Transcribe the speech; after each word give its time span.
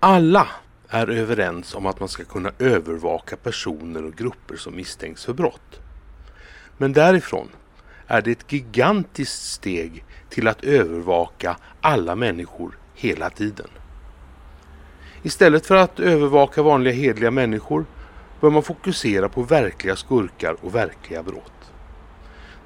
Alla 0.00 0.48
är 0.88 1.10
överens 1.10 1.74
om 1.74 1.86
att 1.86 2.00
man 2.00 2.08
ska 2.08 2.24
kunna 2.24 2.52
övervaka 2.58 3.36
personer 3.36 4.04
och 4.04 4.14
grupper 4.14 4.56
som 4.56 4.76
misstänks 4.76 5.24
för 5.24 5.32
brott. 5.32 5.80
Men 6.76 6.92
därifrån 6.92 7.48
är 8.06 8.22
det 8.22 8.30
ett 8.30 8.52
gigantiskt 8.52 9.42
steg 9.42 10.04
till 10.28 10.48
att 10.48 10.64
övervaka 10.64 11.56
alla 11.80 12.14
människor 12.14 12.78
hela 12.94 13.30
tiden. 13.30 13.68
Istället 15.22 15.66
för 15.66 15.76
att 15.76 16.00
övervaka 16.00 16.62
vanliga 16.62 16.94
hedliga 16.94 17.30
människor 17.30 17.86
bör 18.40 18.50
man 18.50 18.62
fokusera 18.62 19.28
på 19.28 19.42
verkliga 19.42 19.96
skurkar 19.96 20.56
och 20.60 20.74
verkliga 20.74 21.22
brott. 21.22 21.72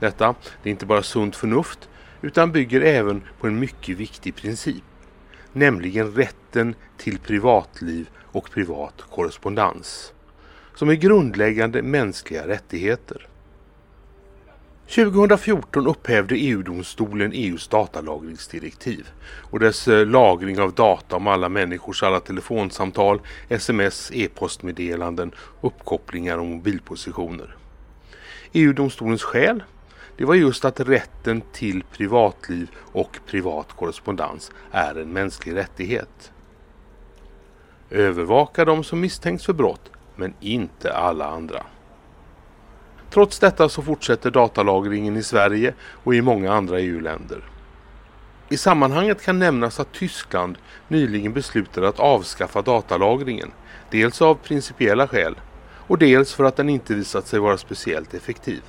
Detta 0.00 0.34
det 0.62 0.68
är 0.68 0.70
inte 0.70 0.86
bara 0.86 1.02
sunt 1.02 1.36
förnuft 1.36 1.88
utan 2.22 2.52
bygger 2.52 2.80
även 2.80 3.22
på 3.40 3.46
en 3.46 3.58
mycket 3.58 3.96
viktig 3.96 4.36
princip, 4.36 4.84
nämligen 5.52 6.12
rätten 6.12 6.74
till 6.96 7.18
privatliv 7.18 8.08
och 8.32 8.50
privat 8.50 9.02
korrespondens, 9.10 10.12
som 10.74 10.88
är 10.88 10.94
grundläggande 10.94 11.82
mänskliga 11.82 12.48
rättigheter. 12.48 13.28
2014 14.94 15.86
upphävde 15.86 16.34
EU-domstolen 16.34 17.32
EUs 17.34 17.68
datalagringsdirektiv 17.68 19.08
och 19.50 19.60
dess 19.60 19.88
eh, 19.88 20.06
lagring 20.06 20.60
av 20.60 20.74
data 20.74 21.16
om 21.16 21.26
alla 21.26 21.48
människors 21.48 22.02
alla 22.02 22.20
telefonsamtal, 22.20 23.20
sms, 23.48 24.10
e-postmeddelanden, 24.14 25.34
uppkopplingar 25.60 26.38
och 26.38 26.46
mobilpositioner. 26.46 27.56
EU-domstolens 28.52 29.22
skäl 29.22 29.62
det 30.16 30.24
var 30.24 30.34
just 30.34 30.64
att 30.64 30.80
rätten 30.80 31.42
till 31.52 31.82
privatliv 31.82 32.70
och 32.92 33.18
privat 33.26 33.72
korrespondens 33.72 34.50
är 34.70 34.94
en 34.94 35.12
mänsklig 35.12 35.56
rättighet. 35.56 36.32
Övervaka 37.90 38.64
de 38.64 38.84
som 38.84 39.00
misstänks 39.00 39.44
för 39.44 39.52
brott, 39.52 39.90
men 40.16 40.34
inte 40.40 40.94
alla 40.94 41.26
andra. 41.26 41.62
Trots 43.10 43.38
detta 43.38 43.68
så 43.68 43.82
fortsätter 43.82 44.30
datalagringen 44.30 45.16
i 45.16 45.22
Sverige 45.22 45.74
och 45.80 46.14
i 46.14 46.22
många 46.22 46.52
andra 46.52 46.80
EU-länder. 46.80 47.44
I 48.48 48.56
sammanhanget 48.56 49.22
kan 49.22 49.38
nämnas 49.38 49.80
att 49.80 49.92
Tyskland 49.92 50.58
nyligen 50.88 51.32
beslutade 51.32 51.88
att 51.88 52.00
avskaffa 52.00 52.62
datalagringen, 52.62 53.50
dels 53.90 54.22
av 54.22 54.34
principiella 54.34 55.08
skäl 55.08 55.40
och 55.86 55.98
dels 55.98 56.34
för 56.34 56.44
att 56.44 56.56
den 56.56 56.68
inte 56.68 56.94
visat 56.94 57.26
sig 57.26 57.38
vara 57.38 57.58
speciellt 57.58 58.14
effektiv. 58.14 58.62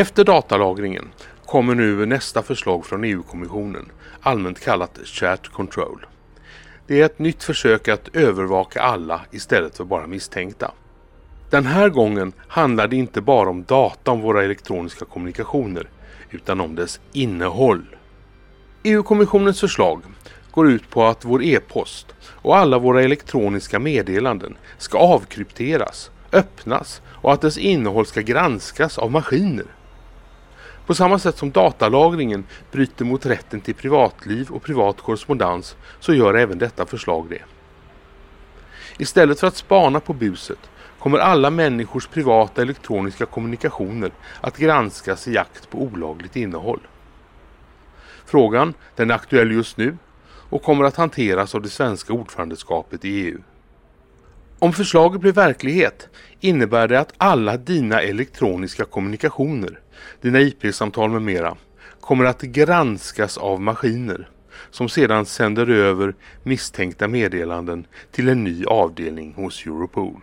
Efter 0.00 0.24
datalagringen 0.24 1.08
kommer 1.46 1.74
nu 1.74 2.06
nästa 2.06 2.42
förslag 2.42 2.86
från 2.86 3.04
EU-kommissionen, 3.04 3.92
allmänt 4.20 4.60
kallat 4.60 4.98
Chat 5.04 5.48
Control. 5.48 6.06
Det 6.86 7.00
är 7.00 7.04
ett 7.04 7.18
nytt 7.18 7.42
försök 7.42 7.88
att 7.88 8.16
övervaka 8.16 8.82
alla 8.82 9.20
istället 9.30 9.76
för 9.76 9.84
bara 9.84 10.06
misstänkta. 10.06 10.72
Den 11.50 11.66
här 11.66 11.88
gången 11.88 12.32
handlar 12.48 12.88
det 12.88 12.96
inte 12.96 13.20
bara 13.20 13.50
om 13.50 13.64
data 13.64 14.10
om 14.10 14.20
våra 14.20 14.44
elektroniska 14.44 15.04
kommunikationer 15.04 15.88
utan 16.30 16.60
om 16.60 16.74
dess 16.74 17.00
innehåll. 17.12 17.96
EU-kommissionens 18.82 19.60
förslag 19.60 20.02
går 20.50 20.70
ut 20.70 20.90
på 20.90 21.04
att 21.04 21.24
vår 21.24 21.42
e-post 21.42 22.14
och 22.22 22.56
alla 22.56 22.78
våra 22.78 23.02
elektroniska 23.02 23.78
meddelanden 23.78 24.56
ska 24.78 24.98
avkrypteras, 24.98 26.10
öppnas 26.32 27.02
och 27.06 27.32
att 27.32 27.40
dess 27.40 27.58
innehåll 27.58 28.06
ska 28.06 28.20
granskas 28.20 28.98
av 28.98 29.10
maskiner. 29.10 29.66
På 30.90 30.94
samma 30.94 31.18
sätt 31.18 31.38
som 31.38 31.50
datalagringen 31.50 32.44
bryter 32.72 33.04
mot 33.04 33.26
rätten 33.26 33.60
till 33.60 33.74
privatliv 33.74 34.50
och 34.50 34.62
privat 34.62 35.00
korrespondens 35.00 35.76
så 36.00 36.14
gör 36.14 36.34
även 36.34 36.58
detta 36.58 36.86
förslag 36.86 37.26
det. 37.30 37.42
Istället 38.98 39.40
för 39.40 39.46
att 39.46 39.56
spana 39.56 40.00
på 40.00 40.12
buset 40.12 40.58
kommer 40.98 41.18
alla 41.18 41.50
människors 41.50 42.06
privata 42.06 42.62
elektroniska 42.62 43.26
kommunikationer 43.26 44.12
att 44.40 44.56
granskas 44.56 45.28
i 45.28 45.32
jakt 45.32 45.70
på 45.70 45.78
olagligt 45.78 46.36
innehåll. 46.36 46.80
Frågan 48.24 48.74
den 48.96 49.10
är 49.10 49.14
aktuell 49.14 49.52
just 49.52 49.76
nu 49.76 49.96
och 50.24 50.62
kommer 50.62 50.84
att 50.84 50.96
hanteras 50.96 51.54
av 51.54 51.62
det 51.62 51.68
svenska 51.68 52.12
ordförandeskapet 52.12 53.04
i 53.04 53.08
EU. 53.08 53.38
Om 54.58 54.72
förslaget 54.72 55.20
blir 55.20 55.32
verklighet 55.32 56.08
innebär 56.40 56.88
det 56.88 57.00
att 57.00 57.14
alla 57.18 57.56
dina 57.56 58.02
elektroniska 58.02 58.84
kommunikationer, 58.84 59.80
dina 60.20 60.40
IP-samtal 60.40 61.10
med 61.10 61.22
mera, 61.22 61.56
kommer 62.00 62.24
att 62.24 62.42
granskas 62.42 63.38
av 63.38 63.60
maskiner 63.60 64.28
som 64.70 64.88
sedan 64.88 65.26
sänder 65.26 65.70
över 65.70 66.14
misstänkta 66.42 67.08
meddelanden 67.08 67.86
till 68.10 68.28
en 68.28 68.44
ny 68.44 68.64
avdelning 68.64 69.34
hos 69.34 69.66
Europol. 69.66 70.20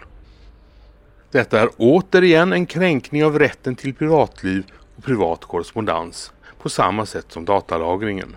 Detta 1.32 1.62
är 1.62 1.70
återigen 1.78 2.54
en 2.54 2.66
kränkning 2.66 3.26
av 3.26 3.40
rätten 3.40 3.76
till 3.76 3.94
privatliv 3.94 4.66
och 4.98 5.04
privat 5.04 5.46
korrespondens 5.46 6.32
på 6.62 6.70
samma 6.70 7.06
sätt 7.06 7.26
som 7.30 7.46
datalagringen. 7.46 8.36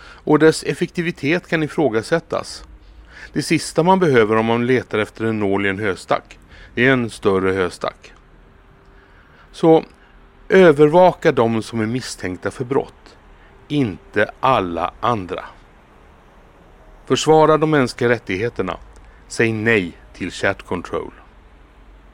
Och 0.00 0.38
dess 0.38 0.62
effektivitet 0.62 1.48
kan 1.48 1.62
ifrågasättas. 1.62 2.64
Det 3.32 3.42
sista 3.42 3.82
man 3.82 4.00
behöver 4.00 4.36
om 4.36 4.46
man 4.46 4.66
letar 4.66 4.98
efter 4.98 5.24
en 5.24 5.38
nål 5.38 5.66
i 5.66 5.68
en 5.68 5.78
höstack 5.78 6.38
är 6.74 6.90
en 6.90 7.10
större 7.10 7.52
höstack. 7.52 8.12
Så 9.52 9.84
övervaka 10.54 11.32
de 11.32 11.62
som 11.62 11.80
är 11.80 11.86
misstänkta 11.86 12.50
för 12.50 12.64
brott, 12.64 13.16
inte 13.68 14.30
alla 14.40 14.92
andra. 15.00 15.44
Försvara 17.06 17.58
de 17.58 17.70
mänskliga 17.70 18.10
rättigheterna. 18.10 18.76
Säg 19.28 19.52
nej 19.52 19.92
till 20.12 20.30
chat 20.30 20.62
control. 20.62 21.12